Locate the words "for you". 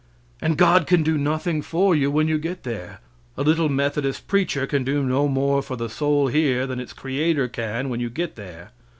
1.61-2.09